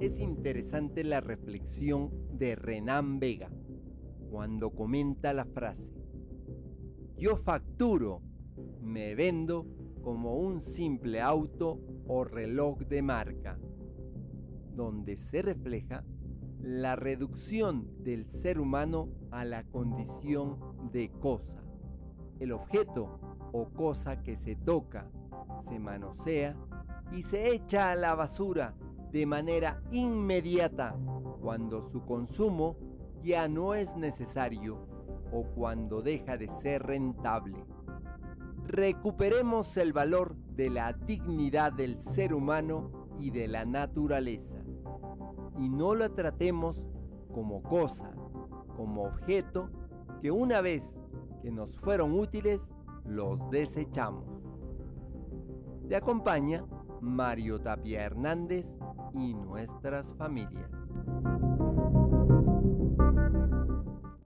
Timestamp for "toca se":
24.56-25.78